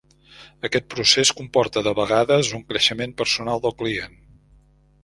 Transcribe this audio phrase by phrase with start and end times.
[0.69, 4.21] Aquest procés comporta, de vegades, un creixement personal del client.